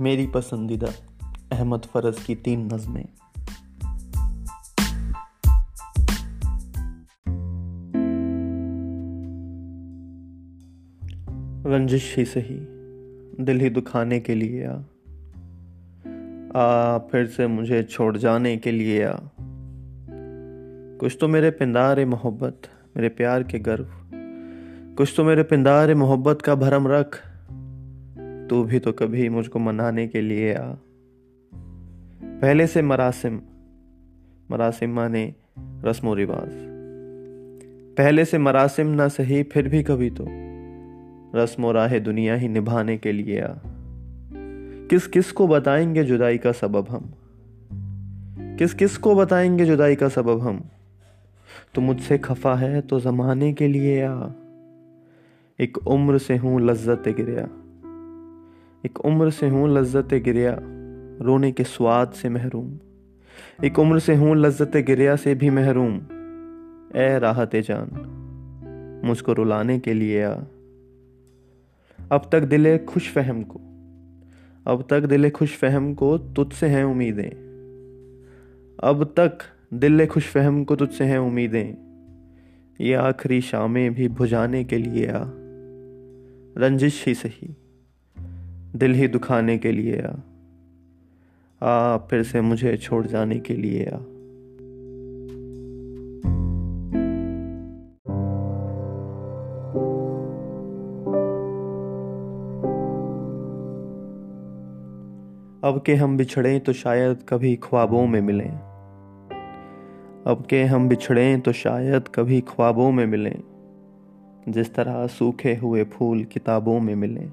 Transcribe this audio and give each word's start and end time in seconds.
मेरी 0.00 0.26
पसंदीदा 0.26 0.86
अहमद 1.52 1.80
फरज 1.80 2.20
की 2.20 2.34
तीन 2.34 2.66
नज़में। 2.74 3.08
रंजिश 11.66 12.16
ही 12.18 12.24
सही, 12.24 12.58
दिल 13.44 13.60
ही 13.60 13.70
दुखाने 13.70 14.20
के 14.20 14.34
लिए 14.34 14.66
आ। 14.66 14.74
आ, 16.56 16.98
फिर 16.98 17.26
से 17.26 17.46
मुझे 17.46 17.82
छोड़ 17.82 18.16
जाने 18.16 18.56
के 18.56 18.72
लिए 18.72 19.04
आ। 19.04 19.16
कुछ 21.00 21.18
तो 21.20 21.28
मेरे 21.28 21.50
पिंदार 21.50 22.06
मोहब्बत, 22.06 22.62
मेरे 22.96 23.08
प्यार 23.08 23.42
के 23.42 23.58
गर्व। 23.58 23.88
कुछ 24.94 25.14
तो 25.16 25.24
मेरे 25.24 25.42
पिंदार 25.42 25.94
मोहब्बत 25.94 26.42
का 26.42 26.54
भरम 26.54 26.88
रख 26.88 27.33
तू 28.50 28.64
भी 28.64 28.78
तो 28.78 28.92
कभी 28.92 29.28
मुझको 29.28 29.58
मनाने 29.58 30.06
के 30.06 30.20
लिए 30.20 30.54
आ। 30.54 30.72
पहले 32.24 32.66
से 32.66 32.82
मरासिम 32.82 33.40
मरासिम 34.50 34.90
माने 34.90 35.34
रस्म 35.58 36.14
रिवाज 36.14 36.50
पहले 37.98 38.24
से 38.24 38.38
मरासिम 38.38 38.86
ना 38.86 39.08
सही, 39.08 39.42
फिर 39.42 39.68
भी 39.68 39.82
कभी 39.82 40.10
तो 40.10 40.26
रस्म 41.38 41.66
राह 41.66 41.98
दुनिया 41.98 42.34
ही 42.34 42.48
निभाने 42.48 42.98
के 42.98 43.12
लिए 43.12 43.40
आ। 43.40 43.54
किस 44.90 45.06
किस 45.06 45.32
को 45.32 45.48
बताएँगे 45.48 46.04
जुदाई 46.04 46.38
का 46.38 46.52
सबब 46.52 46.86
हम? 46.88 47.14
किस 48.58 48.74
किस 48.74 48.96
को 48.96 49.14
बताएँगे 49.14 49.64
जुदाई 49.64 49.94
का 49.94 50.08
सबब 50.08 50.40
हम? 50.40 50.64
तो 51.74 51.80
मुझसे 51.80 52.18
खफा 52.18 52.54
है 52.54 52.80
तो 52.80 53.00
जमाने 53.00 53.52
के 53.52 53.68
लिए 53.68 54.02
आ। 54.02 54.28
एक 55.60 55.78
उम्र 55.86 56.18
से 56.18 56.36
हूँ 56.36 56.60
लज्जत 56.60 57.02
गिरया। 57.08 57.63
एक 58.86 59.00
उम्र 59.00 59.30
से 59.30 59.48
हूँ 59.48 59.78
लज्जत 59.78 60.08
गिरिया, 60.14 60.56
रोने 61.20 61.52
के 61.52 61.64
स्वाद 61.64 62.10
से 62.10 62.28
महरूम। 62.28 62.78
एक 63.64 63.78
उम्र 63.78 63.98
से 63.98 64.14
हूँ 64.14 64.36
लज्जत 64.36 64.76
गिरिया 64.76 65.16
से 65.16 65.34
भी 65.34 65.50
महरूम। 65.50 65.94
ए 66.96 67.18
राहत 67.18 67.56
जान, 67.56 67.88
मुझको 69.04 69.32
रुलाने 69.32 69.78
के 69.78 69.94
लिए 69.94 70.22
आ। 70.22 70.32
अब 72.12 72.28
तक 72.32 72.40
दिले 72.40 72.78
खुश 72.78 73.10
फहम 73.12 73.42
को, 73.42 73.58
अब 74.66 74.86
तक 74.90 75.00
दिले 75.00 75.30
खुश 75.30 75.56
फहम 75.56 75.94
को 75.94 76.18
तुझसे 76.18 76.66
हैं 76.66 76.84
उम्मीदें। 76.84 77.30
अब 78.82 79.14
तक 79.16 79.38
दिल 79.74 80.06
खुश 80.06 80.28
फहम 80.28 80.64
को 80.64 80.76
तुझसे 80.76 81.04
हैं 81.04 81.18
उम्मीदें। 81.18 81.74
ये 82.80 82.94
आखिरी 82.94 83.40
शामें 83.40 83.94
भी 83.94 84.08
भुजाने 84.08 84.64
के 84.64 84.78
लिए 84.78 85.06
आ। 85.06 85.24
रंजिश 86.58 87.04
ही 87.06 87.14
सही। 87.14 87.56
दिल 88.76 88.94
ही 88.94 89.08
दुखाने 89.08 89.58
के 89.58 89.72
लिए 89.72 90.02
आ। 90.02 90.12
आ, 91.62 91.96
फिर 91.96 92.22
से 92.22 92.40
मुझे 92.40 92.76
छोड़ 92.76 93.06
जाने 93.06 93.38
के 93.38 93.54
लिए 93.54 93.84
आ। 93.84 93.96
अब 105.68 105.82
के 105.86 105.94
हम 105.94 106.16
बिछड़े 106.16 106.58
तो 106.58 106.72
शायद 106.72 107.18
कभी 107.28 107.56
ख्वाबों 107.56 108.06
में 108.06 108.20
मिलें। 108.20 108.50
अब 110.26 110.46
के 110.50 110.64
हम 110.64 110.88
बिछड़े 110.88 111.36
तो 111.36 111.52
शायद 111.52 112.02
कभी 112.14 112.40
ख्वाबों 112.40 112.92
में 112.92 113.06
मिलें। 113.06 113.42
जिस 114.48 114.74
तरह 114.74 115.06
सूखे 115.06 115.54
हुए 115.54 115.84
फूल 115.84 116.24
किताबों 116.24 116.80
में 116.80 116.94
मिलें। 116.94 117.32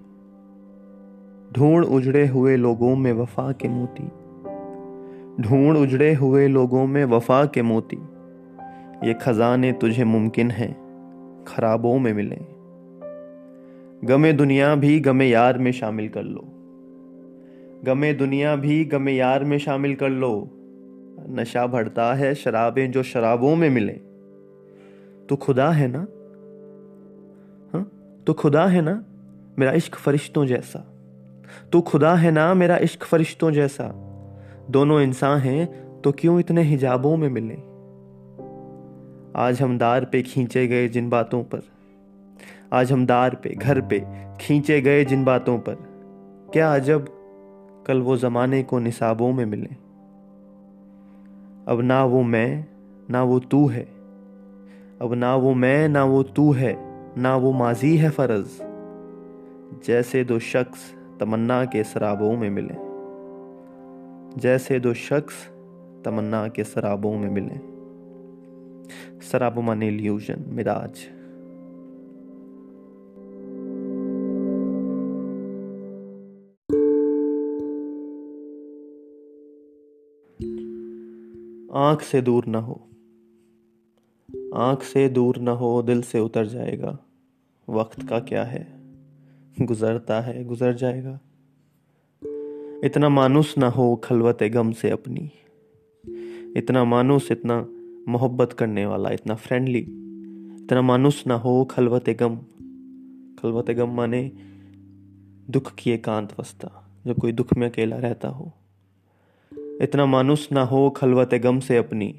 ढूंढ 1.54 1.86
उजड़े 1.86 2.28
हुए 2.28 2.58
लोगों 2.58 2.96
में 2.96 3.14
वफा 3.14 3.52
के 3.52 3.68
मोती। 3.68 4.04
ढूंढ 5.44 5.78
उजड़े 5.78 6.14
हुए 6.14 6.48
लोगों 6.48 6.88
में 6.88 7.06
वफा 7.06 7.46
के 7.46 7.62
मोती। 7.62 7.98
ये 9.08 9.14
खजाने 9.14 9.72
तुझे 9.72 10.04
मुमकिन 10.04 10.52
है, 10.52 10.78
खराबों 11.48 12.00
में 12.00 12.14
मिले। 12.14 12.38
गमे 14.08 14.34
दुनिया 14.34 14.76
भी 14.76 15.00
गमे 15.00 15.30
यार 15.30 15.58
में 15.58 15.72
शामिल 15.72 16.10
कर 16.10 16.24
लो। 16.24 16.48
गमे 17.84 18.14
दुनिया 18.14 18.56
भी 18.56 18.86
गमे 18.86 19.12
यार 19.12 19.44
में 19.44 19.58
शामिल 19.58 19.96
कर 19.96 20.10
लो। 20.10 20.50
नशा 21.30 21.68
बढ़ता 21.68 22.14
है 22.14 22.36
शराबें 22.36 22.92
जो 22.92 23.04
शराबों 23.04 23.56
में 23.56 23.70
मिले। 23.70 23.94
तो 25.30 25.36
खुदा 25.36 25.72
है 25.72 25.88
ना? 25.88 26.08
हाँ? 27.74 27.92
तो 28.28 28.34
खुदा 28.34 28.66
है 28.66 28.82
ना? 28.82 29.06
मेरा 29.60 29.72
इश्क 29.72 29.96
फरिश्तों 29.96 30.46
जैसा। 30.46 30.91
तू 31.72 31.82
खुदा 31.82 32.16
है 32.16 32.32
ना 32.32 32.54
मेरा 32.54 32.78
इश्क 32.78 33.04
फरिश्तों 33.04 33.52
जैसा? 33.52 34.08
दोनों 34.70 35.02
इंसान 35.02 35.40
हैं 35.40 35.92
तो 36.02 36.12
क्यों 36.12 36.40
इतने 36.40 36.62
हिजाबों 36.62 37.18
में 37.18 37.30
मिले? 37.30 37.72
आज 39.36 39.62
हम 39.62 39.78
दार 39.78 40.06
पे 40.06 40.22
खींचे 40.22 40.68
गए 40.68 40.88
जिन 40.88 41.10
बातों 41.10 41.44
पर। 41.44 41.60
आज 42.74 42.92
हम 42.92 43.06
दार 43.06 43.36
पे, 43.36 43.50
घर 43.50 43.82
पे 43.82 44.06
खींचे 44.42 44.82
गए 44.82 45.06
जिन 45.06 45.24
बातों 45.24 45.60
पर। 45.60 45.74
क्या 46.54 46.76
अजब 46.76 47.08
कल 47.88 48.02
वो 48.02 48.18
जमाने 48.18 48.64
को 48.64 48.80
निसाबों 48.80 49.34
में 49.34 49.46
मिले। 49.46 49.70
अब 51.68 51.82
ना 51.82 52.06
वो 52.06 52.22
मैं, 52.22 52.66
ना 53.10 53.24
वो 53.24 53.40
तू 53.40 53.68
है। 53.68 53.88
अब 55.02 55.14
ना 55.14 55.36
वो 55.36 55.54
मैं, 55.54 55.90
ना 55.90 56.04
वो 56.04 56.24
तू 56.24 56.52
है, 56.52 56.78
ना 57.18 57.36
वो 57.36 57.52
माजी 57.52 57.98
है 57.98 58.10
फ़र्ज़। 58.10 58.64
जैसे 59.86 60.24
दो 60.24 60.40
शख्स 60.40 61.01
तमन्ना 61.22 61.66
के 61.66 61.84
शराबों 61.84 62.38
में 62.38 62.50
मिले। 62.50 62.92
जैसे 64.40 64.80
दो 64.80 64.94
शख्स 64.94 65.48
तमन्ना 66.06 66.48
के 66.48 66.64
शराबों 66.64 67.18
में 67.18 67.30
मिले। 67.30 67.72
शराबों 69.22 69.62
माने 69.62 69.92
ल्यूजन, 69.92 70.46
मिराज। 70.48 71.00
आँख 81.74 82.02
से 82.02 82.22
दूर 82.22 82.46
ना 82.46 82.60
हो। 82.60 82.90
आँख 84.56 84.84
से 84.84 85.10
दूर 85.10 85.38
ना 85.38 85.52
हो, 85.52 85.82
दिल 85.82 86.02
से 86.02 86.20
उतर 86.20 86.46
जाएगा। 86.46 87.00
वक्त 87.70 88.10
का 88.10 88.20
क्या 88.20 88.44
है? 88.44 88.81
गुजरता 89.60 90.22
है, 90.22 90.44
गुजर 90.44 90.74
जाएगा। 90.74 91.20
इतना 92.84 93.10
मानुस 93.10 93.56
ना 93.58 93.70
हो 93.70 93.96
खलवत 93.96 94.44
गम 94.44 94.72
से 94.72 94.90
अपनी। 94.90 95.32
इतना 96.58 96.84
मानुस, 96.84 97.32
इतना 97.32 97.68
मोहब्बत 98.12 98.54
करने 98.54 98.86
वाला, 98.86 99.10
इतना 99.10 99.36
फ्रेंडली 99.36 99.88
इतना 100.62 100.82
मानुस 100.82 101.24
ना 101.28 101.34
हो 101.34 101.66
खलवत 101.66 102.10
गम। 102.10 102.36
खलवत 103.40 103.72
गम 103.72 103.90
माने 103.90 104.32
दुख 105.50 105.76
की 105.76 105.92
एकांत 105.92 106.40
वस्ता 106.40 107.00
जब 107.08 107.16
कोई 107.16 107.32
दुख 107.32 107.54
में 107.58 107.70
अकेला 107.70 107.98
रहता 107.98 108.28
हो। 108.28 108.52
इतना 109.82 110.06
मानुस 110.06 110.50
ना 110.52 110.64
हो 110.64 110.90
खलवत 110.90 111.36
गम 111.36 111.60
से 111.60 111.78
अपनी। 111.78 112.16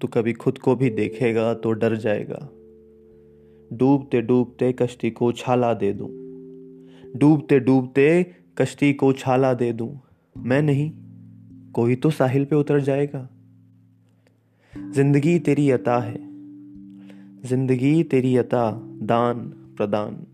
तो 0.00 0.08
कभी 0.08 0.32
खुद 0.32 0.58
को 0.58 0.76
भी 0.76 0.90
देखेगा 0.90 1.54
तो 1.54 1.72
डर 1.72 1.96
जाएगा। 1.96 2.48
डूबते 3.72 4.20
डूबते 4.20 4.72
कश्ती 4.72 5.10
को 5.10 5.32
छाला 5.32 5.74
दे 5.74 5.92
दूँ। 5.92 6.23
डूबते 7.14 7.58
डूबते 7.60 8.06
कश्ती 8.58 8.92
को 8.92 9.12
छाला 9.12 9.54
दे 9.54 9.72
दूँ। 9.72 10.00
मैं 10.36 10.62
नहीं, 10.62 10.90
कोई 11.72 11.94
तो 11.94 12.10
साहिल 12.10 12.44
पे 12.44 12.56
उतर 12.56 12.80
जाएगा। 12.80 13.28
ज़िंदगी 14.72 15.38
तेरी 15.38 15.70
अता 15.70 15.98
है। 15.98 16.16
ज़िंदगी 17.44 18.02
तेरी 18.02 18.36
अता 18.36 18.70
दान 19.02 19.38
प्रदान। 19.76 20.26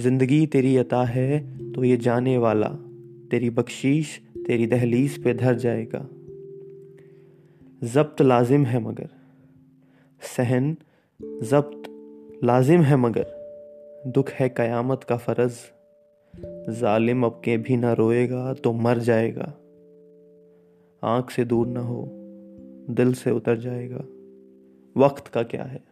ज़िंदगी 0.00 0.46
तेरी 0.46 0.76
अता 0.76 1.04
है 1.04 1.40
तो 1.72 1.84
ये 1.84 1.96
जाने 1.96 2.38
वाला। 2.38 2.68
तेरी 3.30 3.50
बख्शीश, 3.50 4.20
तेरी 4.46 4.66
दहलीज 4.66 5.22
पे 5.24 5.34
धर 5.34 5.54
जाएगा। 5.54 6.06
जब्त 7.84 8.22
लाजिम 8.22 8.64
है 8.64 8.80
मगर। 8.80 9.08
सहन, 10.36 10.76
जब्त 11.42 12.40
लाजिम 12.44 12.82
है 12.82 12.96
मगर। 12.96 13.26
दुख 14.06 14.30
है 14.30 14.48
कयामत 14.48 15.04
का 15.04 15.16
फ़र्ज़। 15.16 15.73
जालिम 16.68 17.26
अब 17.26 17.42
के 17.44 17.56
भी 17.56 17.76
ना 17.76 17.92
रोएगा 17.92 18.52
तो 18.54 18.72
मर 18.72 18.98
जाएगा। 18.98 19.54
आँख 21.02 21.30
से 21.30 21.44
दूर 21.44 21.66
ना 21.66 21.80
हो, 21.80 22.08
दिल 22.90 23.14
से 23.14 23.30
उतर 23.30 23.56
जाएगा। 23.58 24.04
वक्त 24.96 25.28
का 25.28 25.42
क्या 25.42 25.64
है? 25.64 25.84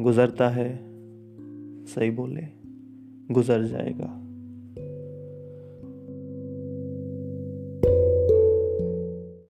गुजरता 0.00 0.48
है, 0.48 0.78
सही 1.84 2.10
बोले, 2.10 2.42
गुजर 3.34 3.62
जाएगा। 3.62 4.27